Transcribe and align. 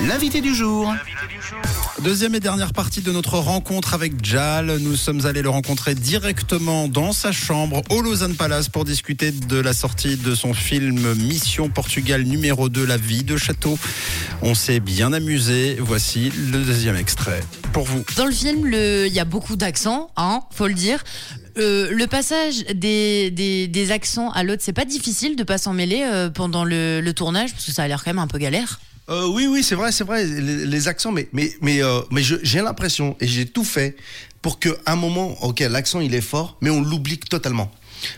L'invité 0.00 0.40
du 0.40 0.52
jour. 0.56 0.92
Deuxième 2.04 2.34
et 2.34 2.40
dernière 2.40 2.74
partie 2.74 3.00
de 3.00 3.10
notre 3.10 3.38
rencontre 3.38 3.94
avec 3.94 4.22
Jal. 4.22 4.76
Nous 4.78 4.94
sommes 4.94 5.24
allés 5.24 5.40
le 5.40 5.48
rencontrer 5.48 5.94
directement 5.94 6.86
dans 6.86 7.12
sa 7.12 7.32
chambre 7.32 7.80
au 7.88 8.02
Lausanne 8.02 8.34
Palace 8.34 8.68
pour 8.68 8.84
discuter 8.84 9.32
de 9.32 9.58
la 9.58 9.72
sortie 9.72 10.18
de 10.18 10.34
son 10.34 10.52
film 10.52 11.14
Mission 11.14 11.70
Portugal 11.70 12.24
numéro 12.24 12.68
2, 12.68 12.84
La 12.84 12.98
vie 12.98 13.24
de 13.24 13.38
château. 13.38 13.78
On 14.42 14.54
s'est 14.54 14.80
bien 14.80 15.14
amusé. 15.14 15.78
Voici 15.80 16.30
le 16.52 16.62
deuxième 16.62 16.96
extrait 16.96 17.40
pour 17.72 17.84
vous. 17.84 18.04
Dans 18.18 18.26
le 18.26 18.32
film, 18.32 18.68
il 18.70 19.12
y 19.12 19.20
a 19.20 19.24
beaucoup 19.24 19.56
d'accents, 19.56 20.10
hein, 20.18 20.42
faut 20.50 20.68
le 20.68 20.74
dire. 20.74 21.02
Euh, 21.56 21.90
le 21.90 22.06
passage 22.06 22.66
des, 22.74 23.30
des, 23.30 23.90
accents 23.92 24.30
à 24.32 24.42
l'autre, 24.42 24.60
c'est 24.62 24.74
pas 24.74 24.84
difficile 24.84 25.36
de 25.36 25.42
pas 25.42 25.56
s'en 25.56 25.72
mêler 25.72 26.04
euh, 26.04 26.28
pendant 26.28 26.66
le 26.66 27.10
tournage 27.12 27.52
parce 27.52 27.64
que 27.64 27.72
ça 27.72 27.84
a 27.84 27.88
l'air 27.88 28.04
quand 28.04 28.10
même 28.10 28.18
un 28.18 28.26
peu 28.26 28.36
galère. 28.36 28.78
Euh, 29.10 29.26
oui, 29.28 29.46
oui, 29.46 29.62
c'est 29.62 29.74
vrai, 29.74 29.92
c'est 29.92 30.04
vrai, 30.04 30.24
les, 30.24 30.88
accents, 30.88 31.12
mais, 31.12 31.28
mais, 31.32 31.52
mais, 31.60 31.82
euh, 31.82 32.00
mais 32.10 32.22
j'ai 32.22 32.62
l'impression, 32.62 33.16
et 33.20 33.26
j'ai 33.26 33.44
tout 33.44 33.64
fait, 33.64 33.96
pour 34.40 34.58
qu'à 34.58 34.70
un 34.86 34.96
moment, 34.96 35.36
ok, 35.42 35.60
l'accent 35.60 36.00
il 36.00 36.14
est 36.14 36.22
fort, 36.22 36.56
mais 36.62 36.70
on 36.70 36.80
l'oublie 36.80 37.18
totalement. 37.18 37.70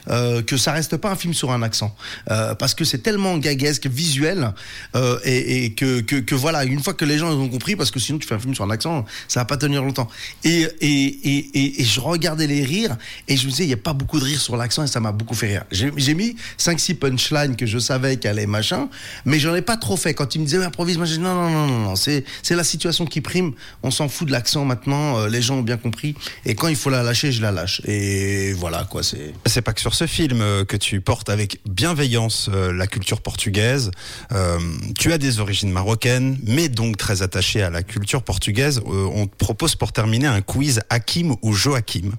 Euh, 0.08 0.42
que 0.42 0.56
ça 0.56 0.72
reste 0.72 0.96
pas 0.96 1.10
un 1.10 1.16
film 1.16 1.34
sur 1.34 1.52
un 1.52 1.62
accent. 1.62 1.94
Euh, 2.30 2.54
parce 2.54 2.74
que 2.74 2.84
c'est 2.84 2.98
tellement 2.98 3.38
gaguesque 3.38 3.86
visuel 3.86 4.52
euh, 4.94 5.18
et, 5.24 5.64
et 5.64 5.72
que, 5.72 6.00
que, 6.00 6.16
que 6.16 6.34
voilà 6.34 6.64
une 6.64 6.82
fois 6.82 6.94
que 6.94 7.04
les 7.04 7.18
gens 7.18 7.30
ont 7.30 7.48
compris 7.48 7.76
parce 7.76 7.90
que 7.90 8.00
sinon 8.00 8.18
tu 8.18 8.26
fais 8.26 8.34
un 8.34 8.38
film 8.38 8.54
sur 8.54 8.64
un 8.64 8.70
accent 8.70 9.04
ça 9.28 9.40
va 9.40 9.44
pas 9.44 9.56
tenir 9.56 9.82
longtemps. 9.82 10.08
Et, 10.44 10.66
et, 10.80 10.88
et, 10.90 11.80
et, 11.80 11.84
je 11.84 12.00
regardais 12.00 12.46
les 12.46 12.64
rires 12.64 12.96
et 13.28 13.36
je 13.36 13.46
me 13.46 13.50
disais 13.50 13.64
il 13.64 13.70
y 13.70 13.74
a 13.74 13.78
pas 13.78 13.92
beaucoup 13.92 14.18
de 14.18 14.24
rires 14.24 14.40
sur 14.40 14.56
l'accent 14.56 14.82
et 14.82 14.86
ça 14.86 15.00
m'a 15.00 15.12
beaucoup 15.12 15.34
fait 15.34 15.48
rire. 15.48 15.64
J'ai 15.70 16.14
mis 16.14 16.36
5-6 16.58 16.94
punchlines 16.96 17.56
que 17.56 17.66
je 17.66 17.78
savais 17.78 18.16
qu'elle 18.16 18.32
allait 18.32 18.46
machin 18.46 18.88
mais 19.24 19.38
j'en 19.38 19.54
ai 19.54 19.62
pas 19.62 19.76
trop 19.76 19.96
fait. 19.96 20.14
Quand 20.14 20.34
il 20.34 20.42
me 20.42 20.58
ouais, 20.58 20.64
improvise 20.64 20.96
moi 20.96 21.06
j'ai 21.06 21.16
dit 21.16 21.22
non 21.22 21.34
non 21.34 21.50
non 21.50 21.66
non, 21.66 21.78
non 21.80 21.96
c'est 21.96 22.24
c'est 22.42 22.56
la 22.56 22.64
situation 22.64 23.06
qui 23.06 23.20
prime. 23.20 23.52
On 23.82 23.90
s'en 23.90 24.08
fout 24.08 24.26
de 24.26 24.32
l'accent 24.32 24.64
maintenant 24.64 25.18
euh, 25.18 25.28
les 25.28 25.42
gens 25.42 25.56
ont 25.56 25.62
bien 25.62 25.76
compris. 25.76 26.14
Et 26.44 26.54
quand 26.54 26.68
il 26.68 26.76
faut 26.76 26.90
la 26.90 27.02
lâcher 27.02 27.32
je 27.32 27.42
la 27.42 27.52
lâche. 27.52 27.82
Et 27.84 28.52
voilà 28.54 28.84
quoi 28.84 29.02
c'est 29.02 29.32
C'est 29.46 29.62
pas 29.62 29.72
sur 29.80 29.94
ce 29.94 30.06
film 30.06 30.40
euh, 30.40 30.64
que 30.64 30.76
tu 30.76 31.00
portes 31.00 31.28
avec 31.28 31.60
bienveillance 31.68 32.48
euh, 32.52 32.72
la 32.72 32.86
culture 32.86 33.20
portugaise. 33.20 33.90
Euh, 34.32 34.58
tu 34.98 35.12
as 35.12 35.18
des 35.18 35.40
origines 35.40 35.70
marocaines, 35.70 36.38
mais 36.44 36.68
donc 36.68 36.96
très 36.96 37.22
attaché 37.22 37.62
à 37.62 37.70
la 37.70 37.82
culture 37.82 38.22
portugaise. 38.22 38.80
On 38.86 39.26
te 39.26 39.36
propose 39.36 39.74
pour 39.74 39.92
terminer 39.92 40.26
un 40.26 40.40
quiz 40.40 40.80
Hakim 40.90 41.36
ou 41.42 41.52
Joachim. 41.52 42.12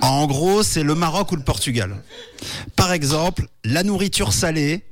En 0.00 0.26
gros, 0.26 0.62
c'est 0.62 0.82
le 0.82 0.94
Maroc 0.94 1.32
ou 1.32 1.36
le 1.36 1.42
Portugal. 1.42 1.96
Par 2.76 2.92
exemple, 2.92 3.46
la 3.64 3.82
nourriture 3.82 4.32
salée. 4.32 4.82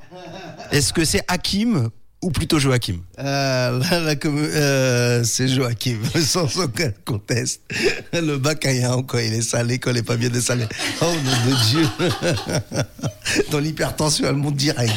Est-ce 0.71 0.93
que 0.93 1.05
c'est 1.05 1.23
Hakim 1.29 1.91
ou 2.23 2.31
plutôt 2.31 2.59
Joachim? 2.59 3.01
Euh, 3.19 3.79
là, 3.79 4.01
là, 4.05 4.17
comme, 4.17 4.39
euh, 4.39 5.25
c'est 5.25 5.49
Joachim, 5.49 5.99
sans 6.21 6.59
aucun 6.59 6.93
conteste. 7.05 7.63
Le 8.13 8.37
bacalhau, 8.37 9.03
quand 9.03 9.19
il 9.19 9.35
est 9.35 9.43
salé, 9.43 9.79
quand 9.79 9.91
il 9.91 9.99
est 9.99 10.03
pas 10.03 10.17
bien 10.17 10.29
dessalé. 10.29 10.67
Oh, 11.01 11.07
nom 11.07 11.51
de 11.51 11.71
Dieu. 11.71 11.89
Dans 13.51 13.59
l'hypertension, 13.59 14.27
elle 14.29 14.37
monte 14.37 14.57
direct. 14.57 14.93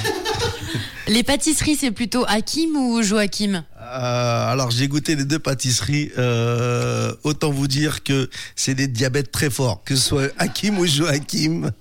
Les 1.08 1.24
pâtisseries, 1.24 1.76
c'est 1.76 1.92
plutôt 1.92 2.24
Hakim 2.28 2.76
ou 2.78 3.04
Joachim? 3.04 3.64
Euh, 3.78 4.52
alors, 4.52 4.72
j'ai 4.72 4.88
goûté 4.88 5.16
les 5.16 5.26
deux 5.26 5.40
pâtisseries. 5.40 6.12
Euh, 6.18 7.14
autant 7.24 7.52
vous 7.52 7.68
dire 7.68 8.04
que 8.04 8.30
c'est 8.56 8.74
des 8.74 8.88
diabètes 8.88 9.32
très 9.32 9.50
forts. 9.50 9.84
Que 9.84 9.96
ce 9.96 10.02
soit 10.02 10.32
Hakim 10.38 10.80
ou 10.80 10.86
Joachim, 10.86 11.72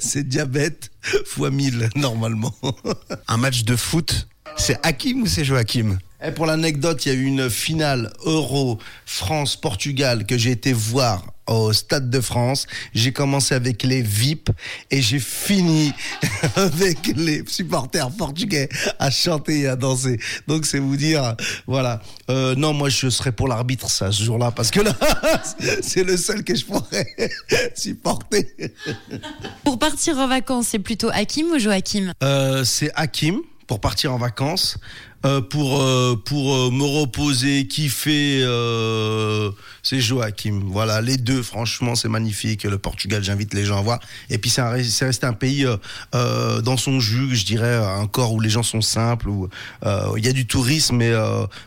c'est 0.00 0.26
diabète 0.26 0.90
fois 1.24 1.50
1000, 1.50 1.90
normalement. 1.94 2.54
Un 3.28 3.36
match 3.36 3.62
de 3.62 3.76
foot, 3.76 4.26
c'est 4.56 4.78
Hakim 4.82 5.22
ou 5.22 5.26
c'est 5.26 5.44
Joachim? 5.44 5.98
Et 6.24 6.30
pour 6.30 6.46
l'anecdote, 6.46 7.04
il 7.04 7.12
y 7.12 7.14
a 7.14 7.14
eu 7.14 7.24
une 7.24 7.50
finale 7.50 8.12
Euro 8.24 8.78
France-Portugal 9.04 10.24
que 10.24 10.38
j'ai 10.38 10.50
été 10.50 10.72
voir 10.72 11.24
au 11.46 11.72
Stade 11.72 12.10
de 12.10 12.20
France. 12.20 12.66
J'ai 12.94 13.12
commencé 13.12 13.54
avec 13.54 13.82
les 13.82 14.02
VIP 14.02 14.50
et 14.90 15.02
j'ai 15.02 15.18
fini 15.18 15.92
avec 16.56 17.12
les 17.14 17.44
supporters 17.46 18.10
portugais 18.10 18.68
à 18.98 19.10
chanter 19.10 19.60
et 19.60 19.68
à 19.68 19.76
danser. 19.76 20.18
Donc 20.48 20.64
c'est 20.66 20.78
vous 20.78 20.96
dire, 20.96 21.36
voilà. 21.66 22.00
Euh, 22.30 22.54
non, 22.56 22.72
moi 22.72 22.88
je 22.88 23.10
serais 23.10 23.32
pour 23.32 23.48
l'arbitre 23.48 23.90
ça 23.90 24.10
ce 24.10 24.24
jour-là 24.24 24.50
parce 24.50 24.70
que 24.70 24.80
là, 24.80 24.96
c'est 25.82 26.02
le 26.02 26.16
seul 26.16 26.42
que 26.42 26.54
je 26.54 26.64
pourrais 26.64 27.14
supporter. 27.74 28.54
Pour 29.64 29.78
partir 29.78 30.16
en 30.18 30.28
vacances, 30.28 30.68
c'est 30.68 30.78
plutôt 30.78 31.10
Hakim 31.12 31.46
ou 31.52 31.58
Joachim? 31.58 32.12
Euh, 32.22 32.64
c'est 32.64 32.90
Hakim 32.94 33.42
pour 33.66 33.80
partir 33.80 34.12
en 34.12 34.18
vacances, 34.18 34.78
euh, 35.24 35.40
pour 35.40 35.80
euh, 35.80 36.14
pour 36.24 36.54
euh, 36.54 36.70
me 36.70 36.84
reposer, 36.84 37.66
kiffer. 37.66 38.42
Euh, 38.42 39.50
c'est 39.82 40.00
Joachim. 40.00 40.62
Voilà, 40.66 41.00
les 41.00 41.16
deux. 41.16 41.42
Franchement, 41.42 41.94
c'est 41.94 42.08
magnifique. 42.08 42.64
Le 42.64 42.78
Portugal, 42.78 43.22
j'invite 43.22 43.54
les 43.54 43.64
gens 43.64 43.78
à 43.78 43.82
voir. 43.82 44.00
Et 44.30 44.38
puis 44.38 44.50
c'est 44.50 44.62
resté 45.04 45.26
un 45.26 45.32
pays 45.32 45.64
dans 46.12 46.76
son 46.76 46.98
jus, 46.98 47.36
je 47.36 47.44
dirais, 47.44 47.78
encore 47.78 48.32
où 48.32 48.40
les 48.40 48.50
gens 48.50 48.64
sont 48.64 48.80
simples, 48.80 49.28
où 49.28 49.48
il 49.84 50.24
y 50.24 50.28
a 50.28 50.32
du 50.32 50.46
tourisme, 50.46 50.96
mais 50.96 51.12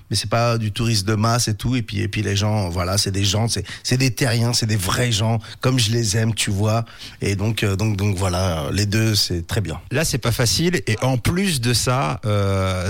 mais 0.10 0.18
c'est 0.18 0.30
pas 0.30 0.58
du 0.58 0.74
tourisme 0.74 1.08
de 1.08 1.16
masse 1.16 1.48
et 1.48 1.54
tout. 1.54 1.78
Et 1.78 1.82
puis 1.82 2.02
et 2.02 2.10
puis 2.10 2.22
les 2.22 2.36
gens, 2.36 2.68
voilà, 2.68 2.98
c'est 2.98 3.12
des 3.12 3.24
gens, 3.24 3.48
c'est 3.48 3.98
des 3.98 4.12
terriens, 4.12 4.52
c'est 4.52 4.66
des 4.66 4.76
vrais 4.76 5.14
gens, 5.14 5.40
comme 5.62 5.80
je 5.80 5.92
les 5.92 6.18
aime, 6.18 6.36
tu 6.36 6.52
vois. 6.52 6.84
Et 7.22 7.38
donc 7.38 7.64
donc 7.64 7.96
donc 7.96 8.18
voilà, 8.18 8.70
les 8.74 8.86
deux, 8.86 9.16
c'est 9.16 9.48
très 9.48 9.62
bien. 9.62 9.80
Là, 9.92 10.04
c'est 10.04 10.18
pas 10.18 10.34
facile. 10.34 10.82
Et 10.88 10.98
en 11.02 11.18
plus 11.18 11.62
de 11.62 11.74
ça, 11.74 12.20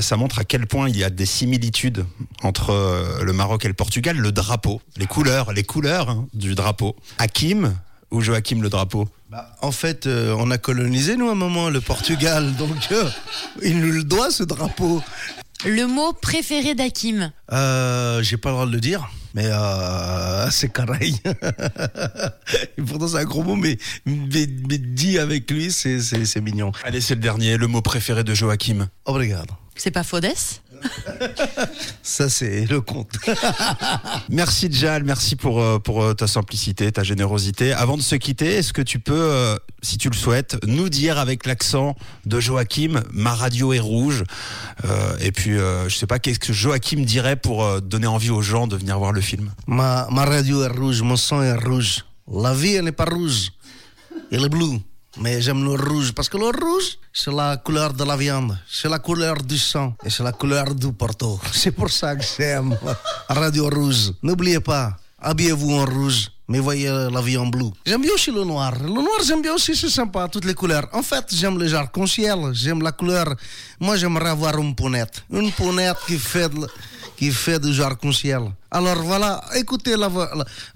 ça 0.02 0.18
montre 0.18 0.40
à 0.40 0.44
quel 0.50 0.68
point 0.68 0.90
il 0.90 0.98
y 0.98 1.04
a 1.06 1.10
des 1.10 1.26
similitudes 1.26 2.06
entre 2.44 2.72
euh, 2.72 3.24
le 3.24 3.32
Maroc 3.32 3.64
et 3.64 3.68
le 3.70 3.74
Portugal. 3.74 4.18
Le 4.18 4.32
drapeau, 4.34 4.82
les 4.98 5.06
couleurs, 5.06 5.54
les 5.54 5.64
couleurs 5.64 6.10
hein, 6.10 6.28
du 6.34 6.56
drapeau. 6.56 6.96
Hakim 7.20 7.74
ou 8.12 8.20
Joachim 8.22 8.62
le 8.62 8.70
drapeau? 8.70 9.08
Bah, 9.30 9.56
en 9.62 9.72
fait, 9.72 10.08
euh, 10.08 10.36
on 10.40 10.50
a 10.50 10.58
colonisé, 10.58 11.16
nous, 11.16 11.30
à 11.30 11.34
un 11.34 11.36
moment, 11.36 11.70
le 11.70 11.80
Portugal. 11.82 12.54
Donc, 12.58 12.76
euh, 12.92 13.08
il 13.64 13.80
nous 13.80 13.92
le 13.92 14.04
doit, 14.04 14.32
ce 14.32 14.42
drapeau. 14.44 15.02
Le 15.66 15.86
mot 15.86 16.14
préféré 16.14 16.74
d'Hakim 16.74 17.32
Euh, 17.52 18.24
J'ai 18.24 18.38
pas 18.38 18.50
le 18.50 18.56
droit 18.56 18.66
de 18.66 18.72
le 18.72 18.80
dire, 18.80 19.08
mais 19.36 19.46
euh, 19.46 20.50
c'est 20.52 20.74
pareil. 20.74 21.20
Pourtant, 22.88 23.08
c'est 23.09 23.18
un 23.18 23.24
gros 23.26 23.44
mot, 23.44 23.56
mais, 23.56 23.78
mais, 24.06 24.48
mais 24.68 24.78
dit 24.80 25.20
avec 25.20 25.52
lui, 25.52 25.72
c'est 25.72 26.00
c'est- 26.02 26.26
c'est 26.26 26.42
mignon. 26.42 26.72
Allez, 26.84 27.02
c'est 27.02 27.16
le 27.16 27.22
dernier, 27.22 27.58
le 27.58 27.68
mot 27.68 27.82
préféré 27.82 28.24
de 28.24 28.34
Joachim. 28.34 28.88
Obrigado. 29.06 29.54
C'est 29.81 29.91
pas 29.91 30.03
Fodes 30.03 30.28
Ça, 32.03 32.29
c'est 32.29 32.66
le 32.66 32.81
compte. 32.81 33.17
Merci 34.29 34.67
Jal, 34.72 35.03
merci 35.03 35.35
pour, 35.35 35.62
euh, 35.62 35.79
pour 35.79 36.03
euh, 36.03 36.13
ta 36.13 36.28
simplicité, 36.28 36.91
ta 36.91 37.03
générosité. 37.03 37.73
Avant 37.73 37.95
de 37.97 38.01
se 38.01 38.16
quitter, 38.16 38.56
est-ce 38.56 38.73
que 38.73 38.81
tu 38.81 39.00
peux, 39.00 39.13
euh, 39.13 39.56
si 39.81 39.97
tu 39.97 40.09
le 40.09 40.16
souhaites, 40.16 40.57
nous 40.66 40.90
dire 40.90 41.17
avec 41.17 41.45
l'accent 41.45 41.95
de 42.25 42.40
Joachim, 42.40 43.01
ma 43.12 43.34
radio 43.34 43.73
est 43.73 43.79
rouge 43.79 44.23
Euh, 44.85 45.17
Et 45.19 45.31
puis, 45.31 45.57
euh, 45.57 45.88
je 45.90 45.96
sais 45.96 46.07
pas, 46.07 46.19
qu'est-ce 46.19 46.40
que 46.40 46.53
Joachim 46.53 47.01
dirait 47.03 47.35
pour 47.38 47.63
euh, 47.66 47.79
donner 47.81 48.07
envie 48.07 48.29
aux 48.31 48.41
gens 48.41 48.67
de 48.67 48.75
venir 48.78 48.97
voir 49.00 49.11
le 49.13 49.22
film 49.22 49.51
Ma, 49.67 50.07
ma 50.11 50.25
radio 50.25 50.63
est 50.63 50.67
rouge, 50.67 51.01
mon 51.01 51.17
sang 51.17 51.41
est 51.41 51.56
rouge. 51.56 52.06
La 52.31 52.53
vie, 52.53 52.73
elle 52.75 52.85
n'est 52.85 52.91
pas 52.94 53.06
rouge. 53.06 53.50
Elle 54.31 54.46
est 54.46 54.50
bleue. 54.50 54.79
Mais 55.22 55.41
j'aime 55.41 55.66
le 55.66 55.72
rouge 55.72 56.13
parce 56.13 56.30
que 56.30 56.38
le 56.38 56.46
rouge, 56.46 56.97
c'est 57.12 57.31
la 57.31 57.57
couleur 57.57 57.94
de 57.94 58.06
la 58.06 58.16
viande, 58.16 58.57
c'est 58.72 58.88
la 58.88 59.00
couleur 59.00 59.35
du 59.44 59.57
sang 59.57 59.94
et 60.06 60.09
c'est 60.09 60.24
la 60.24 60.31
couleur 60.31 60.74
du 60.74 60.94
Porto. 60.94 61.38
C'est 61.52 61.72
pour 61.72 61.90
ça 61.90 62.16
que 62.16 62.24
j'aime 62.24 62.78
Radio 63.28 63.68
Rouge. 63.69 64.13
N'oubliez 64.24 64.62
pas, 64.62 64.96
habillez-vous 65.19 65.74
en 65.74 65.84
rouge, 65.84 66.29
mais 66.47 66.59
voyez 66.59 66.88
la 66.88 67.22
vie 67.22 67.38
en 67.38 67.47
bleu. 67.47 67.69
J'aime 67.85 68.02
bien 68.02 68.13
aussi 68.13 68.31
le 68.31 68.46
noir. 68.46 68.74
Le 68.81 68.88
noir, 68.88 69.19
j'aime 69.25 69.41
bien 69.41 69.53
aussi, 69.53 69.75
c'est 69.75 69.90
sympa, 69.90 70.29
toutes 70.31 70.46
les 70.46 70.53
couleurs. 70.53 70.88
En 70.94 71.03
fait, 71.03 71.25
j'aime 71.35 71.59
les 71.59 71.74
arcs-en-ciel, 71.74 72.40
j'aime 72.53 72.81
la 72.81 72.94
couleur. 72.94 73.35
Moi, 73.78 73.97
j'aimerais 73.97 74.29
avoir 74.29 74.58
une 74.58 74.74
pounette. 74.74 75.24
Une 75.31 75.52
pounette 75.52 75.97
qui 76.08 76.17
fait 76.17 76.47
de, 76.47 76.66
qui 77.20 77.32
fait 77.32 77.60
du 77.60 77.82
arc-en-ciel. 77.82 78.44
Alors 78.72 79.02
voilà, 79.04 79.44
écoutez 79.56 79.98
la, 79.98 80.10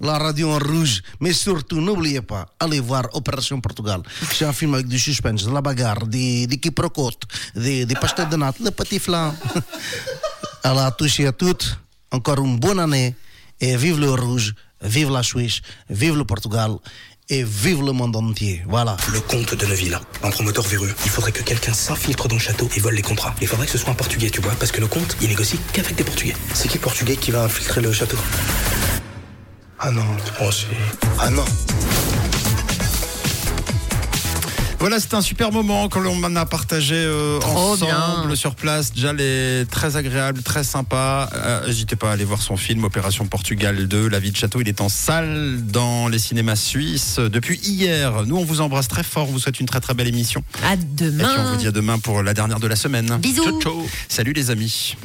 la, 0.02 0.18
radio 0.18 0.52
en 0.52 0.60
rouge, 0.60 1.02
mais 1.22 1.32
surtout 1.32 1.80
n'oubliez 1.80 2.22
pas, 2.22 2.46
allez 2.60 2.82
voir 2.82 3.08
Opération 3.14 3.62
Portugal. 3.62 4.02
C'est 4.30 4.44
un 4.44 4.52
film 4.52 4.74
avec 4.74 4.88
du 4.88 5.00
suspense, 5.00 5.46
de 5.46 5.54
la 5.54 5.62
bagarre, 5.62 6.06
des, 6.06 6.46
des 6.46 6.58
quiproquos, 6.58 7.12
des, 7.56 7.86
des 7.86 7.96
de 7.96 8.36
natte, 8.36 8.62
des 8.62 8.72
petits 8.72 9.00
flancs. 9.00 9.34
Elle 10.66 10.80
a 10.80 10.92
touché 10.92 11.28
à 11.28 11.32
toutes. 11.32 11.78
Encore 12.12 12.44
une 12.44 12.60
bonne 12.60 12.80
année. 12.80 13.16
Et 13.62 13.78
vive 13.78 13.98
le 14.02 14.12
rouge, 14.12 14.54
vive 14.84 15.10
la 15.12 15.24
Suisse, 15.24 15.62
vive 15.90 16.16
le 16.18 16.26
Portugal 16.26 16.72
et 17.30 17.44
vive 17.44 17.84
le 17.84 17.94
monde 17.94 18.16
entier. 18.16 18.62
Voilà. 18.68 18.98
Le 19.12 19.20
comte 19.22 19.56
de 19.56 19.66
Neuville, 19.66 19.98
un 20.24 20.30
promoteur 20.30 20.66
véreux. 20.66 20.94
Il 21.06 21.10
faudrait 21.10 21.32
que 21.32 21.42
quelqu'un 21.42 21.74
s'infiltre 21.74 22.28
dans 22.28 22.36
le 22.36 22.42
château 22.42 22.70
et 22.76 22.80
vole 22.80 22.96
les 22.96 23.02
contrats. 23.02 23.34
Il 23.42 23.48
faudrait 23.48 23.66
que 23.66 23.72
ce 23.72 23.78
soit 23.78 23.92
un 23.92 23.96
portugais, 23.96 24.30
tu 24.30 24.42
vois, 24.42 24.54
parce 24.60 24.72
que 24.72 24.82
le 24.82 24.88
comte, 24.88 25.16
il 25.22 25.30
négocie 25.30 25.60
qu'avec 25.72 25.96
des 25.96 26.04
portugais. 26.04 26.36
C'est 26.54 26.68
qui 26.68 26.76
le 26.76 26.82
portugais 26.82 27.16
qui 27.16 27.32
va 27.32 27.44
infiltrer 27.46 27.82
le 27.82 27.92
château? 27.94 28.18
Ah 29.80 29.92
non. 29.92 30.06
Oh, 30.42 30.52
c'est. 30.52 30.68
Ah 31.20 31.30
non. 31.30 31.46
Voilà, 34.84 35.00
c'était 35.00 35.16
un 35.16 35.22
super 35.22 35.54
moment 35.54 35.88
quand 35.88 36.02
l'on 36.02 36.14
m'en 36.16 36.36
a 36.36 36.46
partagé 36.46 36.96
euh, 36.98 37.40
ensemble 37.40 38.28
bien. 38.28 38.36
sur 38.36 38.54
place. 38.54 38.92
Jal 38.94 39.16
est 39.22 39.64
très 39.72 39.96
agréable, 39.96 40.42
très 40.44 40.66
sympa. 40.66 41.30
Euh, 41.34 41.66
N'hésitez 41.66 41.96
pas 41.96 42.10
à 42.10 42.14
aller 42.16 42.26
voir 42.26 42.42
son 42.42 42.58
film 42.58 42.84
Opération 42.84 43.26
Portugal 43.26 43.88
2, 43.88 44.10
La 44.10 44.20
vie 44.20 44.32
de 44.32 44.36
château. 44.36 44.60
Il 44.60 44.68
est 44.68 44.82
en 44.82 44.90
salle 44.90 45.60
dans 45.66 46.10
les 46.10 46.20
cinémas 46.20 46.58
suisses 46.58 47.20
depuis 47.20 47.60
hier. 47.64 48.26
Nous, 48.26 48.36
on 48.36 48.44
vous 48.44 48.60
embrasse 48.60 48.90
très 48.90 49.04
fort. 49.04 49.30
On 49.30 49.32
vous 49.32 49.40
souhaite 49.40 49.62
une 49.62 49.68
très 49.68 49.80
très 49.80 49.94
belle 49.94 50.10
émission. 50.10 50.44
À 50.62 50.74
Et 50.74 50.78
puis 50.78 50.86
on 51.00 51.06
demain. 51.12 51.52
vous 51.52 51.56
dit 51.56 51.68
à 51.68 51.72
demain 51.72 51.98
pour 51.98 52.22
la 52.22 52.34
dernière 52.34 52.60
de 52.60 52.68
la 52.68 52.76
semaine. 52.76 53.16
Bisous. 53.22 53.42
Ciao, 53.42 53.62
ciao. 53.62 53.88
Salut 54.10 54.34
les 54.34 54.52
amis. 54.52 54.98